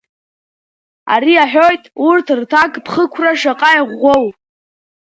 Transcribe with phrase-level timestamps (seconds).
[1.13, 4.25] Ари иаҳәоит урҭ рҭакԥхықәра шаҟа иӷәӷәоу.